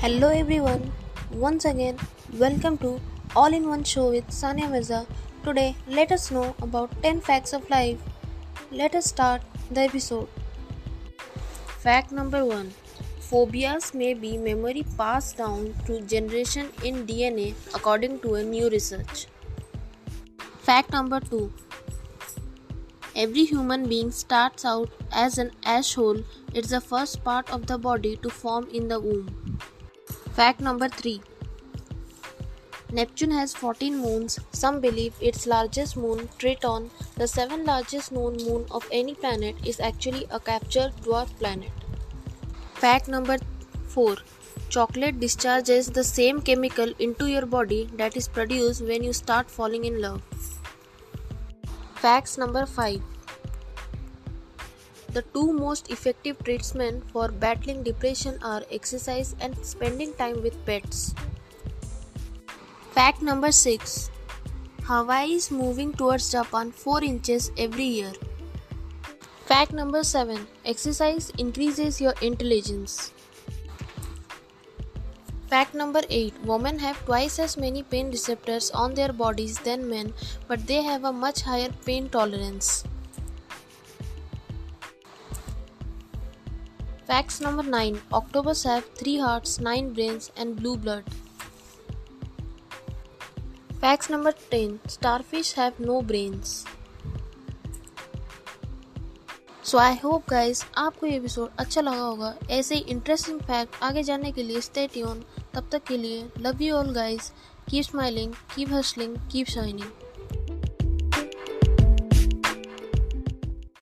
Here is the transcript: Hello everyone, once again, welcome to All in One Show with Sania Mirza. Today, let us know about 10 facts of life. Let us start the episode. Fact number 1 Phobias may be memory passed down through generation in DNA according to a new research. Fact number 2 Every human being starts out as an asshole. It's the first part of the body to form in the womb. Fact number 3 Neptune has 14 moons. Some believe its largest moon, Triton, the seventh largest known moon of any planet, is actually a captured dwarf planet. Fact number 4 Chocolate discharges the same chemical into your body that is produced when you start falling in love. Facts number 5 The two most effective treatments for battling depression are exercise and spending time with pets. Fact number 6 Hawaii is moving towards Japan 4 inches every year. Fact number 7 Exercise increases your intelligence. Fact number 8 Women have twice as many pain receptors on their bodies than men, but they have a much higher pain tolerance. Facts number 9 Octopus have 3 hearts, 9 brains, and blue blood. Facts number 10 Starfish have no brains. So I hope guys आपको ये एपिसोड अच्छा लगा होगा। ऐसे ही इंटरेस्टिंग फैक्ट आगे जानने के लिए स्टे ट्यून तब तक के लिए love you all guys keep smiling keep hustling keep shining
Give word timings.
Hello 0.00 0.28
everyone, 0.28 0.92
once 1.32 1.64
again, 1.64 1.96
welcome 2.34 2.76
to 2.78 3.00
All 3.34 3.54
in 3.54 3.66
One 3.66 3.82
Show 3.82 4.10
with 4.10 4.26
Sania 4.26 4.70
Mirza. 4.70 5.06
Today, 5.42 5.74
let 5.88 6.12
us 6.12 6.30
know 6.30 6.54
about 6.60 6.90
10 7.02 7.22
facts 7.22 7.54
of 7.54 7.68
life. 7.70 7.98
Let 8.70 8.94
us 8.94 9.06
start 9.06 9.40
the 9.70 9.80
episode. 9.80 10.28
Fact 11.78 12.12
number 12.12 12.44
1 12.44 12.70
Phobias 13.20 13.94
may 13.94 14.12
be 14.12 14.36
memory 14.36 14.84
passed 14.98 15.38
down 15.38 15.72
through 15.86 16.02
generation 16.02 16.68
in 16.84 17.06
DNA 17.06 17.54
according 17.74 18.20
to 18.20 18.34
a 18.34 18.44
new 18.44 18.68
research. 18.68 19.26
Fact 20.58 20.92
number 20.92 21.20
2 21.20 21.50
Every 23.16 23.46
human 23.46 23.88
being 23.88 24.10
starts 24.10 24.66
out 24.66 24.90
as 25.10 25.38
an 25.38 25.52
asshole. 25.64 26.22
It's 26.52 26.68
the 26.68 26.82
first 26.82 27.24
part 27.24 27.50
of 27.50 27.66
the 27.66 27.78
body 27.78 28.16
to 28.18 28.28
form 28.28 28.68
in 28.74 28.88
the 28.88 29.00
womb. 29.00 29.45
Fact 30.36 30.60
number 30.60 30.86
3 30.86 31.18
Neptune 32.92 33.30
has 33.30 33.54
14 33.54 33.96
moons. 33.96 34.38
Some 34.52 34.80
believe 34.80 35.14
its 35.18 35.46
largest 35.46 35.96
moon, 35.96 36.28
Triton, 36.36 36.90
the 37.14 37.26
seventh 37.26 37.66
largest 37.66 38.12
known 38.12 38.36
moon 38.44 38.66
of 38.70 38.86
any 38.92 39.14
planet, 39.14 39.56
is 39.64 39.80
actually 39.80 40.26
a 40.30 40.38
captured 40.38 40.92
dwarf 41.06 41.34
planet. 41.38 41.70
Fact 42.74 43.08
number 43.08 43.38
4 43.88 44.16
Chocolate 44.68 45.18
discharges 45.20 45.88
the 45.88 46.04
same 46.04 46.42
chemical 46.42 46.92
into 46.98 47.30
your 47.30 47.46
body 47.46 47.88
that 47.94 48.14
is 48.14 48.28
produced 48.28 48.82
when 48.82 49.02
you 49.02 49.14
start 49.14 49.50
falling 49.50 49.86
in 49.86 50.02
love. 50.02 50.20
Facts 51.94 52.36
number 52.36 52.66
5 52.66 53.00
The 55.16 55.22
two 55.34 55.50
most 55.50 55.90
effective 55.90 56.36
treatments 56.44 57.10
for 57.10 57.28
battling 57.28 57.82
depression 57.82 58.38
are 58.42 58.62
exercise 58.70 59.34
and 59.40 59.56
spending 59.64 60.12
time 60.12 60.42
with 60.42 60.56
pets. 60.66 61.14
Fact 62.90 63.22
number 63.22 63.50
6 63.50 64.10
Hawaii 64.82 65.32
is 65.36 65.50
moving 65.50 65.94
towards 65.94 66.30
Japan 66.30 66.70
4 66.70 67.02
inches 67.04 67.50
every 67.56 67.84
year. 67.84 68.12
Fact 69.46 69.72
number 69.72 70.02
7 70.04 70.46
Exercise 70.66 71.30
increases 71.38 71.98
your 71.98 72.12
intelligence. 72.20 73.14
Fact 75.46 75.72
number 75.72 76.02
8 76.10 76.42
Women 76.44 76.78
have 76.80 77.02
twice 77.06 77.38
as 77.38 77.56
many 77.56 77.82
pain 77.82 78.10
receptors 78.10 78.70
on 78.72 78.92
their 78.92 79.14
bodies 79.14 79.58
than 79.60 79.88
men, 79.88 80.12
but 80.46 80.66
they 80.66 80.82
have 80.82 81.04
a 81.04 81.14
much 81.24 81.40
higher 81.40 81.72
pain 81.86 82.10
tolerance. 82.10 82.84
Facts 87.08 87.40
number 87.40 87.62
9 87.62 88.00
Octopus 88.12 88.64
have 88.64 88.84
3 88.96 89.18
hearts, 89.18 89.60
9 89.60 89.92
brains, 89.92 90.32
and 90.36 90.56
blue 90.56 90.76
blood. 90.76 91.04
Facts 93.80 94.10
number 94.10 94.32
10 94.50 94.80
Starfish 94.88 95.52
have 95.52 95.78
no 95.90 96.00
brains. 96.02 96.54
So 99.64 99.78
I 99.78 99.96
hope 100.02 100.28
guys 100.30 100.64
आपको 100.78 101.06
ये 101.06 101.16
एपिसोड 101.16 101.50
अच्छा 101.58 101.80
लगा 101.80 102.02
होगा। 102.02 102.34
ऐसे 102.50 102.74
ही 102.74 102.80
इंटरेस्टिंग 102.80 103.40
फैक्ट 103.40 103.82
आगे 103.82 104.02
जानने 104.02 104.32
के 104.32 104.42
लिए 104.42 104.60
स्टे 104.60 104.86
ट्यून 104.86 105.24
तब 105.54 105.68
तक 105.72 105.84
के 105.88 105.96
लिए 105.96 106.28
love 106.38 106.62
you 106.62 106.74
all 106.74 106.92
guys 106.94 107.32
keep 107.70 107.84
smiling 107.84 108.34
keep 108.54 108.72
hustling 108.72 109.16
keep 109.32 109.46
shining 109.46 110.05